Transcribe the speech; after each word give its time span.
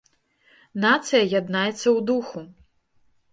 Нацыя 0.85 1.23
яднаецца 1.39 1.75
ў 1.75 1.95
духу! 2.09 2.39